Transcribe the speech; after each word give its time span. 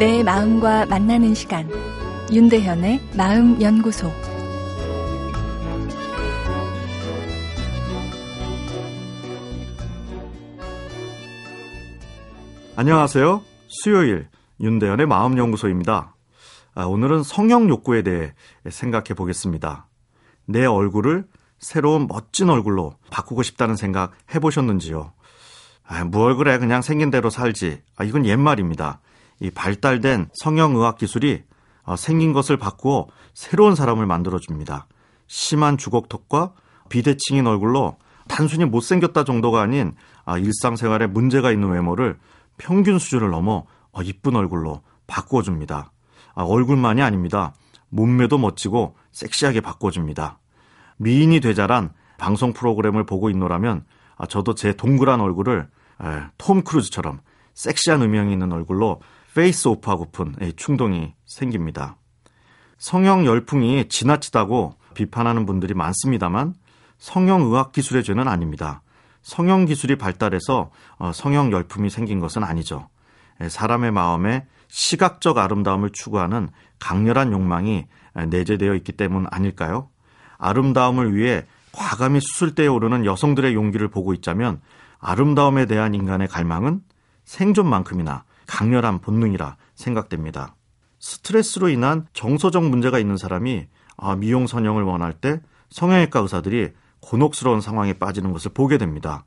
마음과 0.00 0.86
만나는 0.86 1.34
시간 1.34 1.68
윤대현의 2.32 3.02
마음연구소 3.18 4.10
안녕하세요. 12.76 13.42
수요일 13.68 14.28
윤대현의 14.60 15.04
마음연구소입니다. 15.04 16.14
아, 16.74 16.84
오늘은 16.84 17.22
성형 17.22 17.68
욕구에 17.68 18.00
대해 18.00 18.32
생각해 18.66 19.12
보겠습니다. 19.14 19.86
내 20.46 20.64
얼굴을 20.64 21.26
새로운 21.58 22.06
멋진 22.06 22.48
얼굴로 22.48 22.94
바꾸고 23.10 23.42
싶다는 23.42 23.76
생각 23.76 24.12
해보셨는지요? 24.34 25.12
아, 25.86 26.04
뭐 26.04 26.24
얼굴에 26.24 26.56
그냥 26.56 26.80
생긴 26.80 27.10
대로 27.10 27.28
살지. 27.28 27.82
아, 27.96 28.04
이건 28.04 28.24
옛말입니다. 28.24 29.00
이 29.40 29.50
발달된 29.50 30.28
성형의학 30.34 30.98
기술이 30.98 31.42
어, 31.82 31.96
생긴 31.96 32.32
것을 32.32 32.56
바꾸어 32.56 33.08
새로운 33.34 33.74
사람을 33.74 34.06
만들어줍니다. 34.06 34.86
심한 35.26 35.78
주걱턱과 35.78 36.52
비대칭인 36.88 37.46
얼굴로 37.46 37.96
단순히 38.28 38.64
못생겼다 38.64 39.24
정도가 39.24 39.60
아닌 39.62 39.94
아, 40.24 40.38
일상생활에 40.38 41.06
문제가 41.06 41.50
있는 41.50 41.70
외모를 41.70 42.18
평균 42.58 42.98
수준을 42.98 43.30
넘어 43.30 43.64
어, 43.92 44.02
이쁜 44.02 44.36
얼굴로 44.36 44.82
바꿔줍니다. 45.06 45.90
아, 46.34 46.42
얼굴만이 46.42 47.02
아닙니다. 47.02 47.54
몸매도 47.88 48.38
멋지고 48.38 48.96
섹시하게 49.12 49.60
바꿔줍니다. 49.60 50.38
미인이 50.98 51.40
되자란 51.40 51.92
방송 52.18 52.52
프로그램을 52.52 53.04
보고 53.04 53.30
있노라면 53.30 53.84
아, 54.16 54.26
저도 54.26 54.54
제 54.54 54.74
동그란 54.74 55.20
얼굴을 55.20 55.68
에, 56.02 56.04
톰 56.38 56.62
크루즈처럼 56.62 57.20
섹시한 57.54 58.02
음영이 58.02 58.32
있는 58.32 58.52
얼굴로 58.52 59.00
face 59.34 59.68
off하고픈 59.68 60.34
충동이 60.56 61.14
생깁니다. 61.24 61.96
성형 62.78 63.26
열풍이 63.26 63.88
지나치다고 63.88 64.74
비판하는 64.94 65.46
분들이 65.46 65.74
많습니다만 65.74 66.54
성형 66.98 67.42
의학 67.42 67.72
기술의 67.72 68.02
죄는 68.04 68.26
아닙니다. 68.26 68.82
성형 69.22 69.66
기술이 69.66 69.96
발달해서 69.96 70.70
어, 70.98 71.12
성형 71.12 71.52
열풍이 71.52 71.90
생긴 71.90 72.20
것은 72.20 72.42
아니죠. 72.42 72.88
사람의 73.48 73.90
마음에 73.92 74.46
시각적 74.68 75.38
아름다움을 75.38 75.90
추구하는 75.92 76.50
강렬한 76.78 77.32
욕망이 77.32 77.86
내재되어 78.14 78.74
있기 78.76 78.92
때문 78.92 79.26
아닐까요? 79.30 79.88
아름다움을 80.38 81.14
위해 81.14 81.46
과감히 81.72 82.20
수술대에 82.20 82.66
오르는 82.66 83.04
여성들의 83.04 83.54
용기를 83.54 83.88
보고 83.88 84.12
있자면 84.14 84.60
아름다움에 84.98 85.66
대한 85.66 85.94
인간의 85.94 86.28
갈망은 86.28 86.82
생존만큼이나 87.24 88.24
강렬한 88.50 89.00
본능이라 89.00 89.56
생각됩니다. 89.76 90.56
스트레스로 90.98 91.68
인한 91.68 92.06
정서적 92.12 92.64
문제가 92.64 92.98
있는 92.98 93.16
사람이 93.16 93.68
아, 93.96 94.16
미용 94.16 94.48
선형을 94.48 94.82
원할 94.82 95.12
때 95.12 95.40
성형외과 95.70 96.18
의사들이 96.20 96.70
곤혹스러운 97.00 97.60
상황에 97.60 97.92
빠지는 97.94 98.32
것을 98.32 98.50
보게 98.52 98.76
됩니다. 98.76 99.24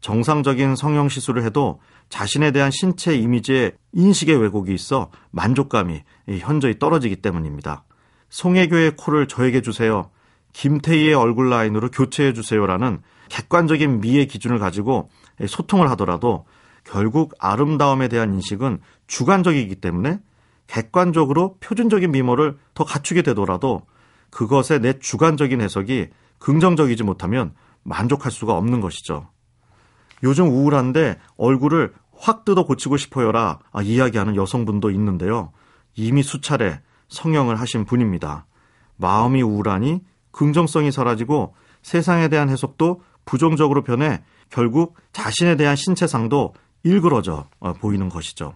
정상적인 0.00 0.76
성형 0.76 1.10
시술을 1.10 1.44
해도 1.44 1.80
자신에 2.08 2.52
대한 2.52 2.70
신체 2.70 3.14
이미지에 3.14 3.72
인식의 3.92 4.40
왜곡이 4.40 4.72
있어 4.74 5.10
만족감이 5.30 6.02
현저히 6.40 6.78
떨어지기 6.78 7.16
때문입니다. 7.16 7.84
송혜교의 8.30 8.96
코를 8.96 9.28
저에게 9.28 9.60
주세요. 9.60 10.10
김태희의 10.54 11.14
얼굴 11.14 11.50
라인으로 11.50 11.90
교체해 11.90 12.32
주세요라는 12.32 13.02
객관적인 13.28 14.00
미의 14.00 14.26
기준을 14.26 14.58
가지고 14.58 15.10
소통을 15.46 15.90
하더라도 15.90 16.46
결국 16.84 17.34
아름다움에 17.38 18.08
대한 18.08 18.34
인식은 18.34 18.78
주관적이기 19.06 19.76
때문에 19.76 20.20
객관적으로 20.66 21.56
표준적인 21.60 22.12
미모를 22.12 22.58
더 22.74 22.84
갖추게 22.84 23.22
되더라도 23.22 23.82
그것에 24.30 24.78
내 24.78 24.98
주관적인 24.98 25.60
해석이 25.60 26.08
긍정적이지 26.38 27.02
못하면 27.02 27.54
만족할 27.82 28.30
수가 28.30 28.56
없는 28.56 28.80
것이죠. 28.80 29.28
요즘 30.22 30.48
우울한데 30.48 31.18
얼굴을 31.36 31.94
확 32.16 32.44
뜯어 32.44 32.64
고치고 32.64 32.96
싶어요라 32.96 33.58
이야기하는 33.82 34.36
여성분도 34.36 34.90
있는데요. 34.90 35.52
이미 35.94 36.22
수차례 36.22 36.80
성형을 37.08 37.60
하신 37.60 37.84
분입니다. 37.84 38.46
마음이 38.96 39.42
우울하니 39.42 40.02
긍정성이 40.30 40.90
사라지고 40.90 41.54
세상에 41.82 42.28
대한 42.28 42.48
해석도 42.48 43.02
부정적으로 43.24 43.82
변해 43.82 44.22
결국 44.50 44.96
자신에 45.12 45.56
대한 45.56 45.76
신체상도 45.76 46.54
일그러져 46.84 47.48
어, 47.58 47.72
보이는 47.72 48.08
것이죠. 48.08 48.54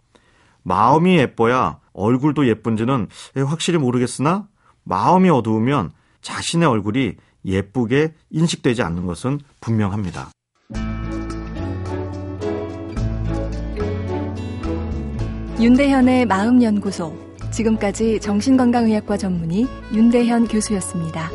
마음이 0.62 1.18
예뻐야 1.18 1.80
얼굴도 1.92 2.46
예쁜지는 2.46 3.08
확실히 3.46 3.78
모르겠으나 3.78 4.46
마음이 4.84 5.28
어두우면 5.30 5.92
자신의 6.20 6.68
얼굴이 6.68 7.16
예쁘게 7.44 8.14
인식되지 8.30 8.82
않는 8.82 9.06
것은 9.06 9.40
분명합니다. 9.60 10.30
윤대현의 15.60 16.26
마음연구소. 16.26 17.16
지금까지 17.50 18.20
정신건강의학과 18.20 19.16
전문의 19.16 19.66
윤대현 19.92 20.46
교수였습니다. 20.46 21.30